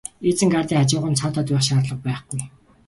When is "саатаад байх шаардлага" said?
1.19-2.03